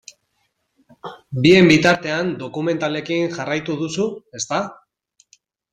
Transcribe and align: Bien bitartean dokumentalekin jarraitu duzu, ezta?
Bien 1.43 1.69
bitartean 1.73 2.33
dokumentalekin 2.45 3.31
jarraitu 3.39 3.79
duzu, 3.85 4.11
ezta? 4.43 4.65